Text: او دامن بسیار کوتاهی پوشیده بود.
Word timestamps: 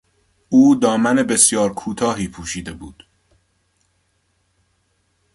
او 0.49 0.75
دامن 0.75 1.15
بسیار 1.23 1.73
کوتاهی 1.73 2.27
پوشیده 2.27 2.73
بود. 2.73 3.03